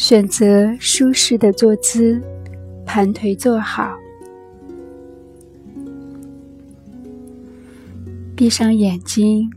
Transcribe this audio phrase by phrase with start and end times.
[0.00, 2.22] 选择舒适的坐姿，
[2.86, 3.98] 盘腿坐好，
[8.36, 9.50] 闭上眼睛，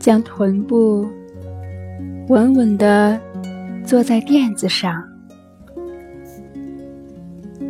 [0.00, 1.06] 将臀部
[2.26, 3.18] 稳稳的
[3.84, 4.92] 坐在垫子上，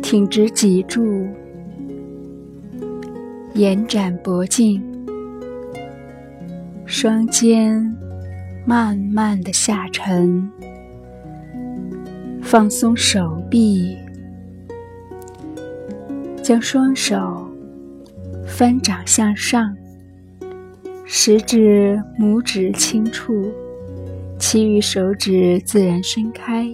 [0.01, 1.27] 挺直脊柱，
[3.53, 4.81] 延展脖颈，
[6.87, 7.95] 双肩。
[8.67, 10.51] 慢慢的下沉，
[12.41, 13.97] 放松手臂，
[16.43, 17.49] 将双手
[18.45, 19.73] 翻掌向上，
[21.05, 23.49] 食指、拇指轻触，
[24.37, 26.67] 其余手指自然伸开，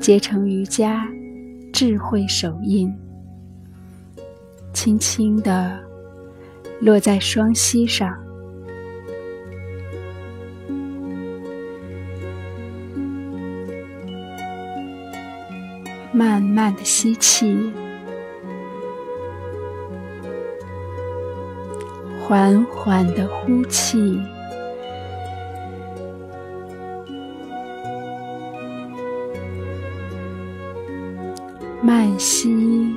[0.00, 1.06] 结成瑜伽
[1.74, 2.90] 智慧手印，
[4.72, 5.78] 轻轻的
[6.80, 8.16] 落在双膝上。
[16.20, 17.72] 慢慢的吸气，
[22.20, 24.20] 缓缓的呼气，
[31.82, 32.94] 慢吸，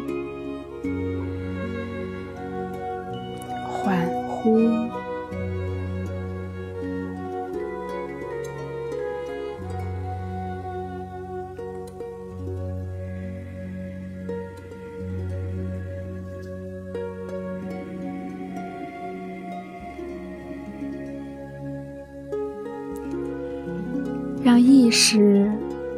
[24.44, 25.50] 让意识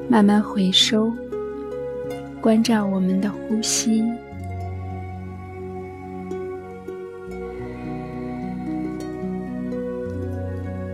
[0.08, 1.12] 慢慢回收，
[2.40, 4.04] 关照我们的呼吸。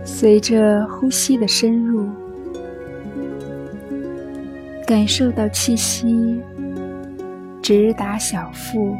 [0.02, 2.08] 随着呼吸的深入，
[4.86, 6.40] 感受到气息
[7.60, 8.96] 直达小腹。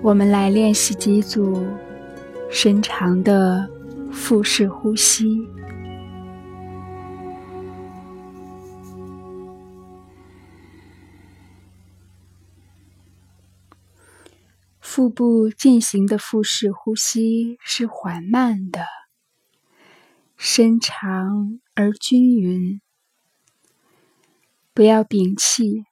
[0.00, 1.62] 我们来练习几组
[2.48, 3.68] 深长的。
[4.12, 5.46] 腹式呼吸，
[14.80, 18.84] 腹部进行的腹式呼吸是缓慢的、
[20.36, 22.80] 深长而均匀。
[24.72, 25.84] 不要屏气，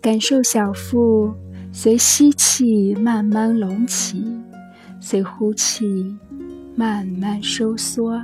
[0.00, 1.47] 感受小腹。
[1.70, 4.24] 随吸气慢慢隆起，
[5.00, 6.16] 随呼气
[6.74, 8.20] 慢慢收缩。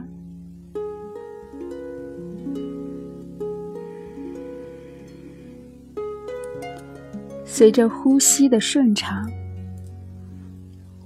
[7.44, 9.30] 随着呼吸的顺畅，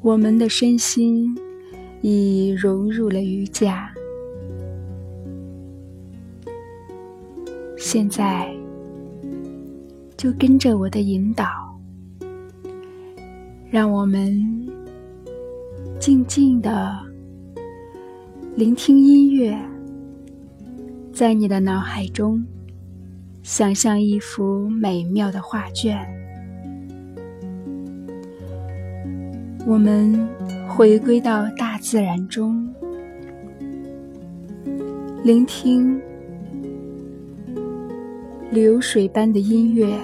[0.00, 1.36] 我们的身心
[2.00, 3.92] 已融入了瑜伽。
[7.76, 8.50] 现在，
[10.16, 11.67] 就跟着我的引导。
[13.70, 14.66] 让我们
[16.00, 16.98] 静静的
[18.56, 19.54] 聆听音乐，
[21.12, 22.42] 在你的脑海中
[23.42, 25.98] 想象一幅美妙的画卷。
[29.66, 30.26] 我们
[30.66, 32.74] 回归到大自然中，
[35.22, 36.00] 聆听
[38.50, 39.94] 流水般的音乐。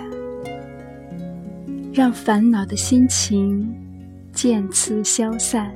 [1.95, 3.73] 让烦恼的心情
[4.33, 5.73] 渐次消散，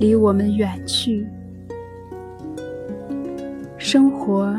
[0.00, 1.28] 离我们远去，
[3.76, 4.58] 生活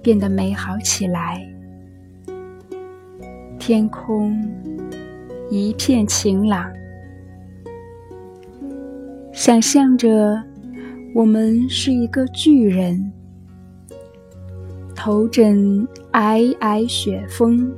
[0.00, 1.44] 变得美好起来。
[3.58, 4.48] 天空
[5.50, 6.72] 一片晴朗，
[9.32, 10.40] 想象着
[11.16, 13.12] 我们是一个巨人，
[14.94, 17.68] 头枕皑皑雪峰。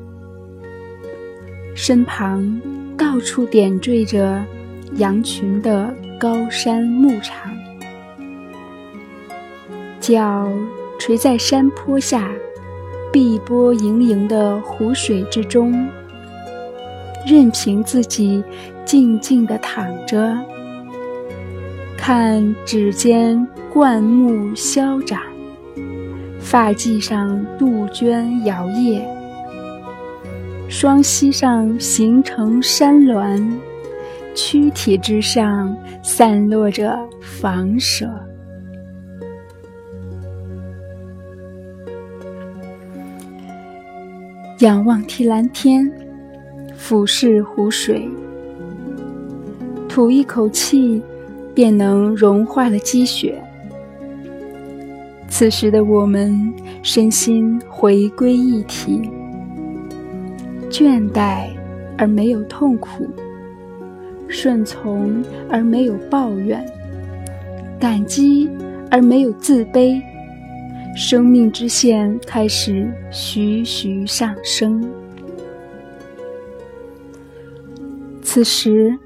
[1.85, 2.61] 身旁
[2.97, 4.41] 到处点缀着
[4.99, 7.53] 羊群的高山牧场，
[9.99, 10.49] 脚
[10.97, 12.31] 垂在山坡下
[13.13, 15.73] 碧波盈盈的湖水之中，
[17.27, 18.45] 任凭自己
[18.85, 20.39] 静静地躺着，
[21.97, 25.21] 看指尖灌木消长，
[26.39, 29.03] 发髻上杜鹃摇曳。
[30.73, 33.39] 双膝上形成山峦，
[34.35, 38.11] 躯体之上散落着房舍。
[44.61, 45.93] 仰望天蓝天，
[46.75, 48.09] 俯视湖水，
[49.87, 51.03] 吐一口气，
[51.55, 53.39] 便能融化了积雪。
[55.29, 56.35] 此时的我们，
[56.83, 59.03] 身心回归一体，
[60.73, 61.51] 倦怠
[61.99, 63.07] 而没有痛苦，
[64.27, 66.65] 顺从而没有抱怨，
[67.79, 68.49] 感激
[68.91, 70.01] 而没有自卑，
[70.97, 74.91] 生命之线开始徐徐上升。
[78.23, 78.99] 此时，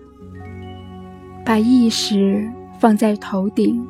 [1.44, 2.48] 把意识
[2.78, 3.84] 放在头顶，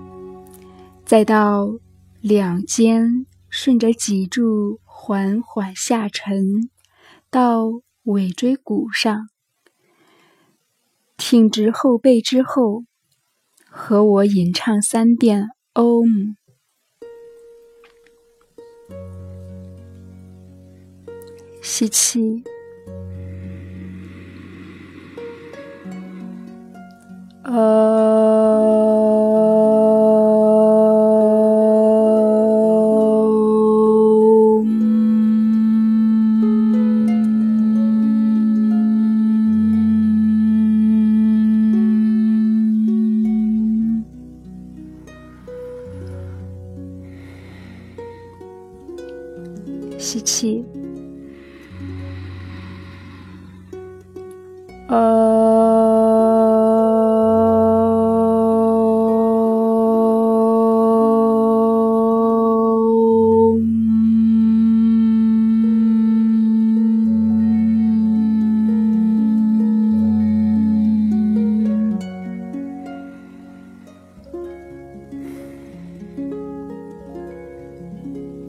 [1.05, 1.69] 再到
[2.23, 6.71] 两肩，顺着脊柱缓缓下沉，
[7.31, 7.67] 到
[8.05, 9.29] 尾椎骨上，
[11.17, 12.85] 挺直后背之后，
[13.69, 16.37] 和我吟唱三遍 Om，
[21.63, 22.45] 吸气。
[27.43, 28.16] 呃
[50.37, 50.63] 气，
[54.89, 55.57] 呃。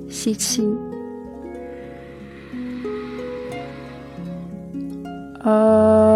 [0.09, 0.61] 吸气，
[5.47, 6.06] 呃。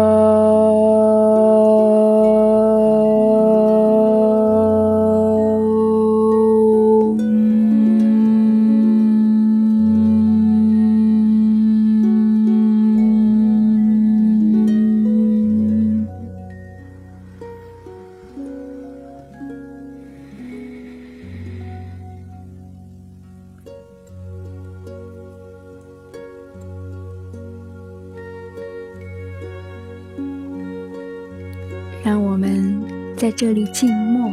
[32.04, 32.82] 让我们
[33.16, 34.32] 在这里静默，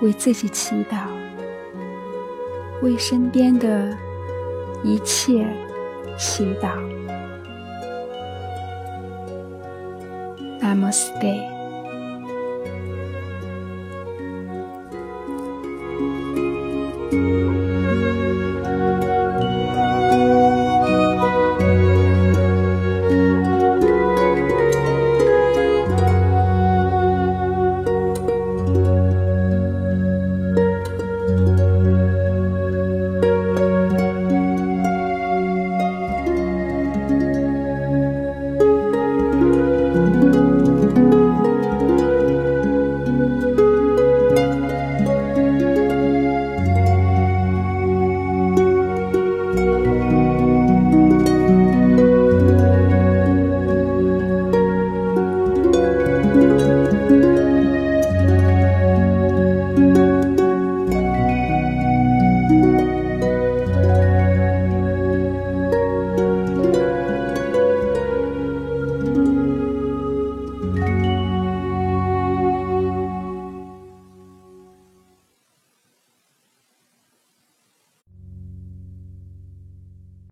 [0.00, 0.96] 为自己祈祷，
[2.82, 3.94] 为身边的
[4.82, 5.46] 一切
[6.16, 6.70] 祈祷。
[10.60, 11.53] Namaste。